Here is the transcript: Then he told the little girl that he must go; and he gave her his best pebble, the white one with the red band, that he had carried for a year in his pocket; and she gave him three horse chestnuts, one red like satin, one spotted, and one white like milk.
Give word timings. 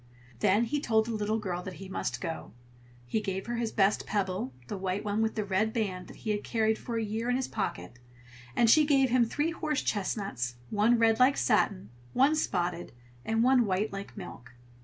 Then 0.39 0.63
he 0.63 0.79
told 0.79 1.05
the 1.05 1.11
little 1.11 1.37
girl 1.37 1.61
that 1.61 1.75
he 1.75 1.87
must 1.87 2.21
go; 2.21 2.45
and 2.53 2.93
he 3.05 3.21
gave 3.21 3.45
her 3.45 3.57
his 3.57 3.71
best 3.71 4.07
pebble, 4.07 4.51
the 4.67 4.75
white 4.75 5.03
one 5.05 5.21
with 5.21 5.35
the 5.35 5.45
red 5.45 5.73
band, 5.73 6.07
that 6.07 6.15
he 6.15 6.31
had 6.31 6.43
carried 6.43 6.79
for 6.79 6.97
a 6.97 7.03
year 7.03 7.29
in 7.29 7.35
his 7.35 7.47
pocket; 7.47 7.99
and 8.55 8.67
she 8.67 8.83
gave 8.83 9.11
him 9.11 9.25
three 9.25 9.51
horse 9.51 9.83
chestnuts, 9.83 10.55
one 10.71 10.97
red 10.97 11.19
like 11.19 11.37
satin, 11.37 11.91
one 12.13 12.33
spotted, 12.33 12.93
and 13.23 13.43
one 13.43 13.63
white 13.67 13.93
like 13.93 14.17
milk. 14.17 14.53